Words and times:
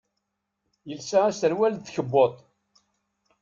Yelsa 0.89 1.19
aserwal 1.25 1.73
d 1.75 1.81
tkebbuḍt. 1.81 2.37